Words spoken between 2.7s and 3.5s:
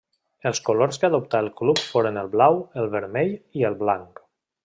el vermell